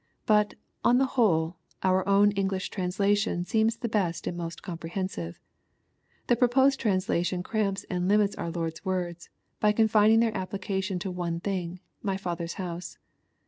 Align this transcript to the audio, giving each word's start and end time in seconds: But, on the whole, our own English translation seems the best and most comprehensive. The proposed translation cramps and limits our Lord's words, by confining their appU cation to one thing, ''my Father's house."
But, 0.25 0.55
on 0.83 0.97
the 0.97 1.05
whole, 1.13 1.57
our 1.83 2.03
own 2.09 2.31
English 2.31 2.71
translation 2.71 3.45
seems 3.45 3.77
the 3.77 3.87
best 3.87 4.25
and 4.25 4.35
most 4.35 4.63
comprehensive. 4.63 5.39
The 6.25 6.35
proposed 6.35 6.79
translation 6.79 7.43
cramps 7.43 7.83
and 7.87 8.07
limits 8.07 8.35
our 8.35 8.49
Lord's 8.49 8.83
words, 8.83 9.29
by 9.59 9.73
confining 9.73 10.19
their 10.19 10.31
appU 10.33 10.59
cation 10.59 10.97
to 11.01 11.11
one 11.11 11.39
thing, 11.39 11.81
''my 12.03 12.17
Father's 12.17 12.53
house." 12.55 12.97